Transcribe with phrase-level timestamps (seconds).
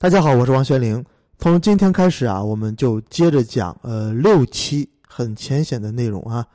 [0.00, 1.04] 大家好，我是王学玲。
[1.38, 6.46] 从今天开始啊，我们就接着讲呃六期很浅显的内容啊，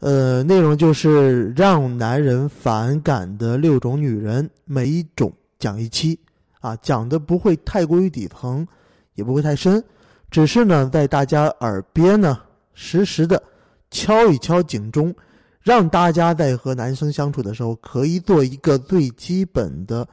[0.00, 6.18] 呃内容就是让男人反感的六种女人，每一种讲一期
[6.58, 8.66] 啊，讲的不会太过于底层，
[9.14, 9.80] 也不会太深，
[10.28, 12.40] 只是呢在大家耳边呢
[12.72, 13.40] 实时的
[13.92, 15.14] 敲一敲警钟，
[15.60, 20.04] 让大家在和男生相处的时候可以做一个最基本的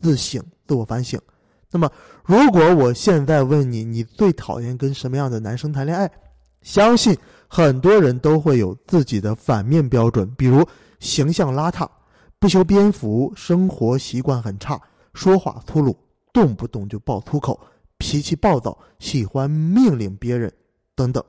[0.00, 1.20] 自省、自我反省。
[1.76, 1.92] 那么，
[2.24, 6.10] 如果我现在问你，你最讨厌跟什么样的男生谈恋爱？
[6.62, 7.14] 相信
[7.46, 10.66] 很多人都会有自己的反面标准，比如
[11.00, 11.86] 形象邋遢、
[12.38, 14.80] 不修边幅、生活习惯很差、
[15.12, 15.94] 说话粗鲁、
[16.32, 17.60] 动不动就爆粗口、
[17.98, 20.50] 脾气暴躁、喜欢命令别人
[20.94, 21.22] 等等。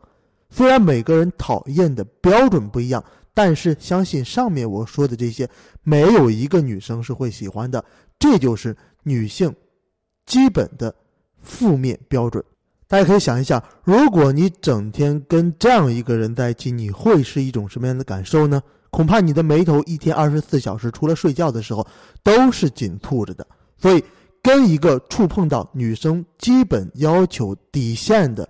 [0.50, 5.48] 虽然每个人讨厌的标准不一样，但是相信上面我说的这些，
[5.84, 7.84] 没有一个女生是会喜欢的。
[8.18, 9.54] 这就是女性。
[10.28, 10.94] 基本的
[11.42, 12.44] 负面标准，
[12.88, 18.62] 大家可以想一下，如果你整天跟这样一个人在一起，你会是一种什么样的感受呢？
[18.90, 21.86] 恐怕你的眉头一天二十四小时，除了睡觉的时候，
[22.24, 23.46] 都是紧蹙着的。
[23.78, 24.04] 所以，
[24.42, 28.48] 跟一个触碰到女生基本要求底线的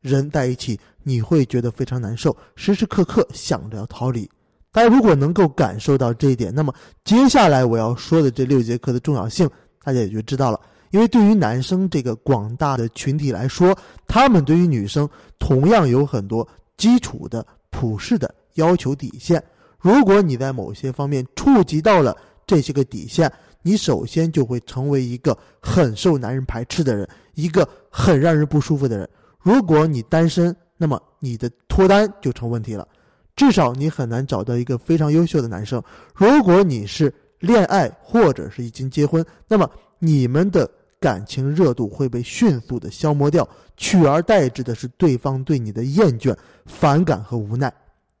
[0.00, 4.28] 人在一起，你会觉得非常难受，时时刻刻想着要逃离。
[4.72, 6.74] 大家如果能够感受到这一点，那么
[7.04, 9.48] 接下来我要说的这六节课的重要性，
[9.84, 10.60] 大家也就知道了。
[10.92, 13.74] 因为对于男生这个广大的群体来说，
[14.06, 19.42] 他们对于女生同样有很多基础的、普世的要求底线。
[19.78, 22.14] 如果你在某些方面触及到了
[22.46, 29.08] 这些个底线，你首先就会成为一个很受男人排斥的人，一个很让人不舒服的人。
[29.40, 32.86] 如果你单身，那么你的脱单就成问题了，
[33.34, 35.82] 至少你很难找到一个非常优秀的男生。
[36.14, 39.66] 如果你是恋爱或者是已经结婚，那么
[39.98, 40.70] 你们的。
[41.02, 46.32] 感情热度会被迅速的消磨掉，取而代之的是对方对你的厌倦、
[46.66, 47.74] 反感和无奈。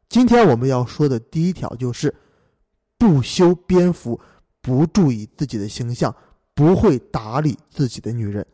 [0.08, 2.12] 今天我们要说的第一条就是，
[2.98, 4.20] 不修边幅，
[4.60, 6.12] 不注意自己的形象，
[6.54, 8.44] 不会打理自己的女人。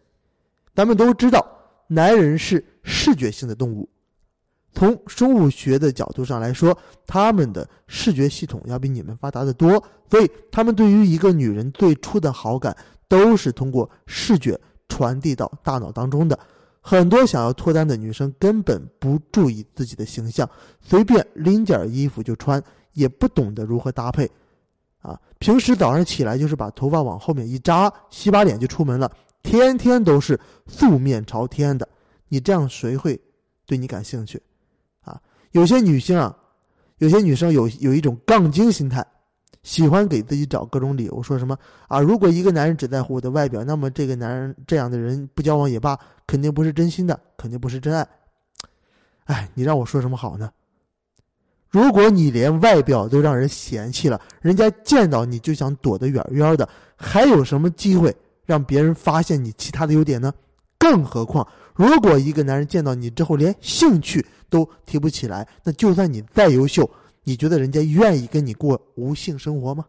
[0.75, 1.44] 咱们都知道，
[1.87, 3.88] 男人是视觉性的动物，
[4.75, 12.77] 从生物学的角度上来说，他们的视觉系统要比你们发达的多，所以他们对于一个女人最初的好感。
[13.08, 14.58] 都是通过视觉
[14.88, 16.38] 传递到大脑当中的。
[16.80, 20.48] 很多想要脱单的女生根本不注意自己的形象，
[20.80, 24.30] 随便拎件衣服就穿，也不懂得如何搭配。
[25.00, 29.10] 啊，平时早上起来就是把头发往后面一扎，洗把脸就出门了，
[29.42, 31.86] 天天都是素面朝天的。
[32.28, 33.20] 你这样谁会
[33.66, 34.42] 对你感兴趣？
[35.00, 35.20] 啊，
[35.52, 36.34] 有些女性啊，
[36.98, 39.06] 有些女生有有一种杠精心态。
[39.69, 41.55] 喜欢给自己找各种理由，说什么
[41.89, 42.01] 啊？
[42.01, 48.09] 如果一个男人只在乎我的外表，那么这个男人这样的人不交往也罢，肯定不是真心的，肯定不是真爱。
[49.25, 50.51] 哎，你让我说什么好呢？
[51.69, 60.33] 如果你连外表都让人嫌弃了，人家见到你就想躲得远远的，还有什么机会让别人发现你其他的优点呢？
[60.79, 66.91] 更何况，如果一个男人见到你之后连兴趣都提不起来，那就算你再优秀。
[67.25, 69.84] 你觉得人家愿意跟你过无性生活吗？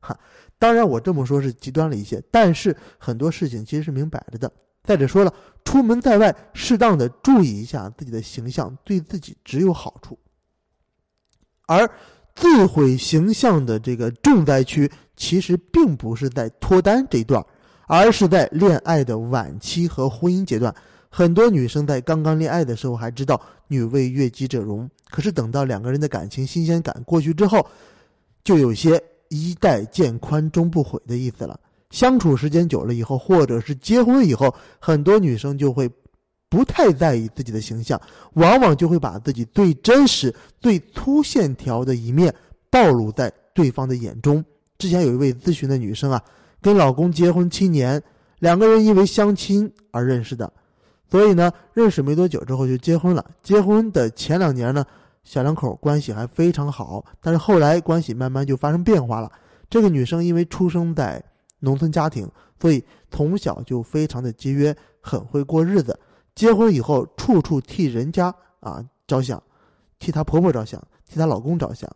[0.00, 0.18] 哈，
[0.58, 4.52] 当然我这么说是极端了一些，但是很多事情其实是明摆着的。
[4.82, 5.32] 再者说了，
[5.64, 10.18] 出门在外，适当的注意一下自己的形象，对自己只有好处。
[11.66, 11.90] 而
[12.34, 17.42] 自毁形象的这个重灾区，其实并不是在脱单这一段，
[17.86, 20.74] 而是在恋爱的晚期和婚姻阶段。
[21.08, 27.64] 很多女生在刚刚恋爱的时候还知道“女为悦己者容”，可是等到两个人的感情新鲜感过去之后，
[28.42, 31.56] 就有些衣带渐宽终不悔的意思了。
[31.90, 35.88] 相处时间久了以后，或者是结婚以后，很多女生就会
[36.48, 38.00] 不太在意自己的形象，
[38.32, 42.34] 往往就会把自己最真实、最粗线条的一面
[42.68, 44.44] 暴露在对方的眼中。
[44.78, 46.20] 之前有一位咨询的女生啊，
[46.60, 48.02] 跟老公结婚七年，
[48.40, 50.52] 两个人因为相亲而认识的。
[51.08, 53.24] 所以呢，认识没多久之后就结婚了。
[53.44, 54.84] 结婚的前两年呢，
[55.24, 59.32] 小两口关系还非常好，但是后来关系慢慢就发生变化了。
[59.68, 61.20] 这个女生因为出生在
[61.60, 62.30] 农村家庭，
[62.60, 65.98] 所以从小就非常的节约，很会过日子。
[66.34, 69.42] 结婚以后，处处替人家啊着想，
[69.98, 71.90] 替她婆婆着想，替她老公着想，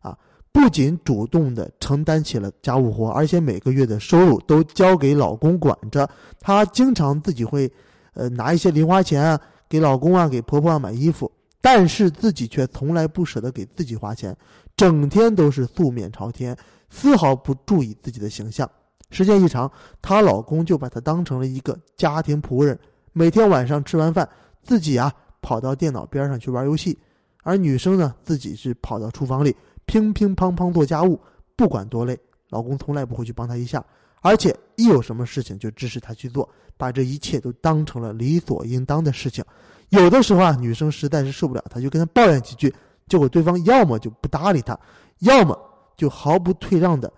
[0.00, 0.16] 啊，
[0.50, 6.08] 不仅主动的承担起了家务活，而且每个月的收入都交给老公管着。
[6.40, 7.70] 她经常自己会。
[8.12, 11.30] 呃，拿一些零花钱啊，给老公啊，给婆婆啊买衣服，
[11.60, 14.36] 但是自己却从来不舍得给自己花钱，
[14.76, 16.56] 整天都是素面朝天，
[16.88, 18.68] 丝毫不注意自己的形象。
[19.10, 19.70] 时间一长，
[20.00, 22.78] 她老公就把她当成了一个家庭仆人，
[23.12, 24.28] 每天晚上吃完饭，
[24.62, 25.12] 自己啊
[25.42, 26.98] 跑到电脑边上去玩游戏，
[27.42, 29.54] 而女生呢自己是跑到厨房里
[29.84, 31.20] 乒乒乓乓做家务，
[31.56, 32.18] 不管多累，
[32.48, 33.84] 老公从来不会去帮她一下，
[34.22, 39.44] 而且一有什么事情就支持她去做，把这一切都当成了理所应当的事情。
[39.90, 42.74] 有的时候啊，女生实在是受不了，她就跟他抱怨几句，
[43.06, 44.78] 结果对方要么就不搭理她，
[45.18, 45.56] 要么
[45.96, 47.12] 就毫不退让的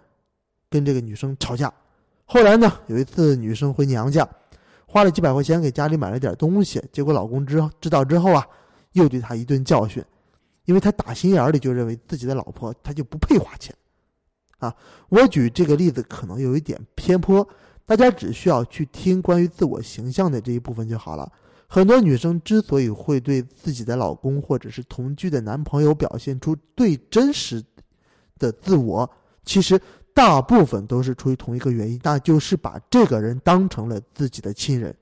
[0.69, 1.73] 跟这个女生吵架。
[2.25, 4.27] 后来呢，有一次女生回娘家，
[4.87, 8.47] 花了几百块钱给家里买了点东西，结果老公知知道之后啊，
[8.93, 10.03] 又对她一顿教训，
[10.65, 13.75] 因为他打心眼里就认为自己的老婆他就不配花钱，
[14.59, 14.75] 啊，
[15.11, 17.47] 我举这个例子可能有一点偏颇，
[17.85, 21.31] 大家只需要去听关于自我形象的这一部分就好了。
[21.75, 27.65] 很多女生之所以会对自己的老公或者是同居的男朋友表现出最真实
[28.39, 29.11] 的自我，
[29.43, 29.81] 其实
[30.13, 34.95] 大部分都是出于同一个原因，那就是把这个人当成了自己的亲人，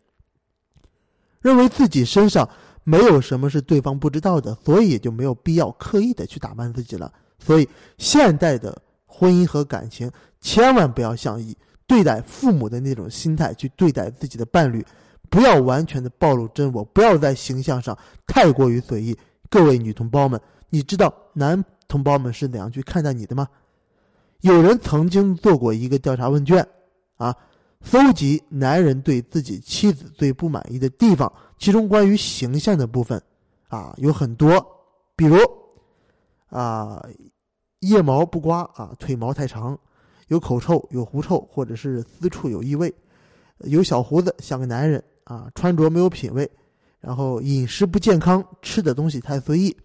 [1.41, 2.49] 认为自己身上
[2.85, 7.13] 没有什么是对方不知道的，所以也就没有必要刻意的去打扮自己了。
[7.41, 7.69] 所以，
[7.99, 10.09] 现代的婚姻和感情
[10.41, 11.57] 千万不要像以
[11.89, 14.87] 对待父母的那种心态去对待自己的伴侣。
[15.31, 17.97] 不要完全的暴露真我，不要在形象上
[18.27, 19.17] 太过于随意。
[19.49, 23.47] 各位女同胞们，你知道男同胞们是怎样去看待你的吗？
[24.41, 26.67] 有人曾经做过一个调查问卷，
[27.17, 27.37] 啊，
[27.83, 33.23] 搜集男人对自己妻子最不满意的地方，其中关于形象的部分，
[33.69, 34.65] 啊，有很多，
[35.15, 35.37] 比如，
[36.49, 37.05] 啊，
[37.81, 39.79] 腋毛不刮啊，腿毛太长，
[40.29, 42.93] 有口臭，有狐臭，或者是私处有异味，
[43.59, 45.03] 有小胡子，像个男人。
[45.31, 46.51] 啊，穿着没有品位，
[46.99, 49.77] 然后饮食不健康，吃的东西太随意，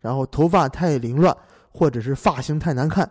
[0.00, 1.36] 然后头发太凌乱，
[1.70, 3.10] 或者是发型太难看，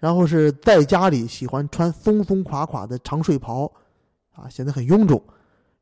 [0.00, 3.70] 然后是在家里喜欢穿松松垮垮的长睡袍，
[4.32, 5.22] 啊，显得很臃肿，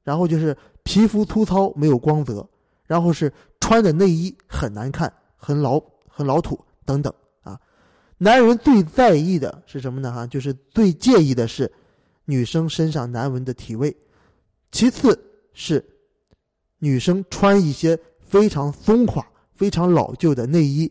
[0.05, 2.47] 然后就是皮肤粗糙没有光泽，
[2.87, 7.11] 然后是穿的内衣很难看，很老很老土等等
[7.43, 7.59] 啊。
[8.19, 10.13] 男人最在意的是什么呢？
[10.13, 11.73] 哈，就是最介意的是
[12.27, 13.97] 女生身上难闻的体味。
[14.73, 15.17] 其次
[15.53, 15.85] 是
[16.79, 19.25] 女生穿一些非常松垮、
[19.55, 20.91] 非常老旧的内衣，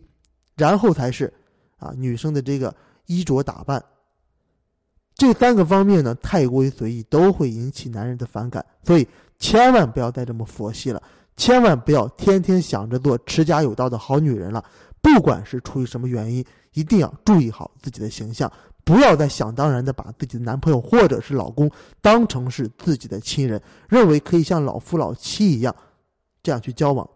[0.56, 1.34] 然后才是
[1.78, 2.74] 啊女生的这个
[3.08, 3.84] 衣着打扮。
[5.16, 8.66] 这三个方面呢，太过于随意，都会引起男人的反感。
[8.84, 9.08] 所以
[9.38, 11.02] 千万不要再这么佛系了，
[11.36, 14.64] 千万不要天天想着做持家有道的好女人了。
[15.02, 18.52] 不管是出于什么原因，一定要注意好自己的形象。
[18.84, 21.70] 不要再想当然的把自己的男朋友或者是老公
[22.02, 25.76] 当成是自己的亲人，认为可以像老夫老妻一样，
[26.42, 27.08] 这样去交往，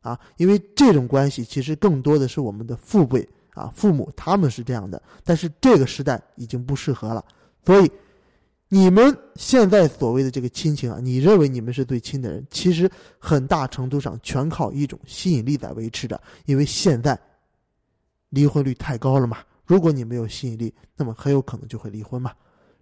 [0.00, 7.24] 啊，因为这种关系其实更多的是我们的父辈啊，父母他们是这样的，但是这个时代已经不适合了，
[7.66, 7.90] 所以
[8.68, 12.88] 你们现在所谓的这个亲情啊，你认为你们是最亲的人，其实
[13.18, 17.18] 很大程度上全靠一种吸引力在维持着，因为现在
[18.28, 19.38] 离婚率太高了嘛。
[19.68, 22.32] 如果你没有吸引力，那么很有可能就会离婚嘛。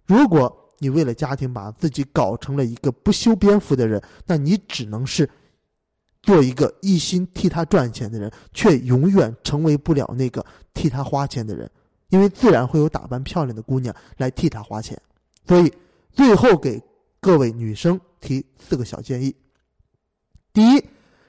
[0.05, 5.29] 如果你为了家庭把自己搞成了一个不修边幅的人，那你只能是
[6.23, 10.43] 做一个一心替他赚钱的人，却永远成为不了那个
[10.73, 11.69] 替他花钱的人，
[12.07, 14.97] 因为自然会有打扮漂亮的姑娘来替他花钱。
[15.45, 15.73] 所以，
[16.13, 16.81] 最后给
[17.19, 19.35] 各位女生提四个小建议：
[20.53, 20.85] 第一，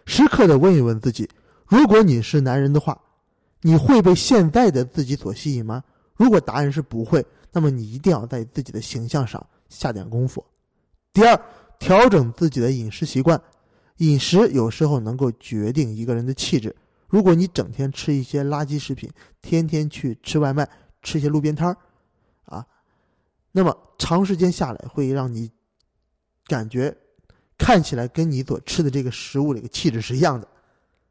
[0.06, 1.28] 时刻的问一问自己，
[1.66, 2.96] 如果你是男人的话。
[3.60, 5.82] 你会被现在的自己所吸引吗？
[6.16, 10.44] 如果答案是不会，那么你一定要在自己的形象上下点功夫。
[11.12, 11.40] 第二，
[11.78, 13.40] 调整自己的饮食习惯，
[13.98, 16.74] 饮食有时候能够决定一个人的气质。
[17.08, 19.10] 如果你整天吃一些垃圾食品，
[19.42, 20.68] 天天去吃外卖，
[21.02, 21.76] 吃一些路边摊儿，
[22.44, 22.66] 啊，
[23.50, 25.50] 那么长时间下来会让你
[26.46, 26.96] 感觉
[27.56, 30.46] 看起来跟你所吃的这个食物的一个气质是一样的，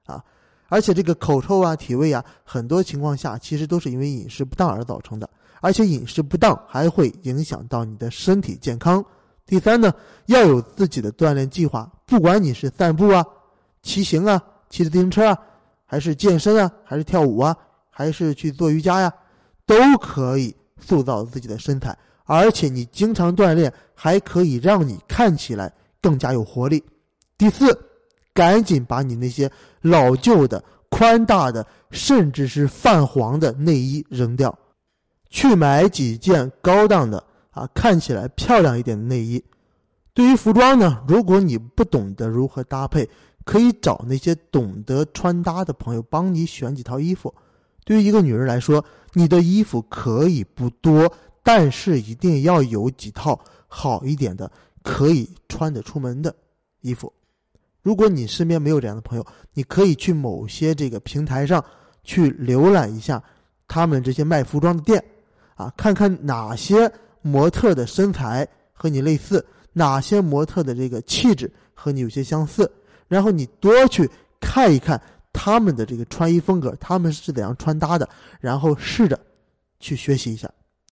[0.05, 0.23] 啊。
[0.69, 5.29] 而且这个口臭啊、体味啊，很多情况下其实都是因为饮食不当而造成的，
[5.61, 9.03] 而且饮食不当还会影响到你的身体健康。
[9.45, 9.93] 第三呢，
[10.25, 13.25] 要有自己的锻炼计划，不管你是散步啊、
[13.81, 15.37] 骑行啊、骑自行车啊，
[15.85, 17.55] 还是健身啊，还是跳舞啊，
[17.89, 19.13] 还是去做瑜伽呀，
[19.65, 21.97] 都可以塑造自己的身材。
[22.25, 26.83] 而且你经常锻炼，还可以让你看起来更加有活力。
[27.37, 27.85] 第四。
[28.37, 29.51] 赶紧把你那些
[29.81, 34.55] 老旧的、宽大的，甚至是泛黄的内衣扔掉，
[35.27, 39.43] 去买几件高档的啊，看起来漂亮一点的内衣。
[40.13, 43.09] 对于服装呢，如果你不懂得如何搭配，
[43.43, 47.33] 可以找那些懂得穿搭的朋友帮你选几套衣服。
[47.85, 54.51] 对于一个女人来说，你的衣服可以不多，但是一定要有几套好一点的
[54.83, 56.35] 可以穿得出门的
[56.81, 57.11] 衣服。
[57.87, 61.63] 如果你身边没有这样的朋友，你可以去某些这个平台上
[62.03, 63.23] 去浏览一下
[63.65, 65.01] 他们这些卖服装的店，
[65.55, 66.91] 啊，看看哪些
[67.21, 72.69] 模特的身材和你类似，哪些模特的这个气质和你有些相似，
[73.07, 74.09] 然后你多去
[74.41, 75.01] 看一看
[75.31, 78.09] 他们的这个穿衣风格，他们是怎样穿搭的，
[78.41, 79.17] 然后试着
[79.79, 80.51] 去学习一下。